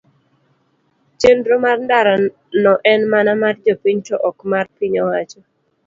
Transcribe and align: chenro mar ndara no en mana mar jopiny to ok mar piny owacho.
chenro 1.19 1.55
mar 1.65 1.77
ndara 1.85 2.13
no 2.63 2.73
en 2.93 3.01
mana 3.11 3.31
mar 3.41 3.55
jopiny 3.65 3.99
to 4.07 4.15
ok 4.29 4.37
mar 4.51 4.65
piny 4.77 4.95
owacho. 5.03 5.39